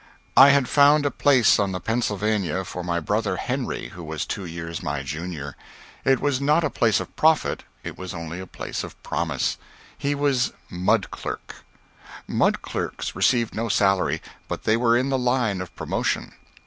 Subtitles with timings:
[0.35, 4.45] I had found a place on the "Pennsylvania" for my brother Henry, who was two
[4.45, 5.55] years my junior.
[6.03, 9.59] It was not a place of profit, it was only a place of promise.
[9.95, 11.57] He was "mud" clerk.
[12.27, 16.31] Mud clerks received no salary, but they were in the line of promotion.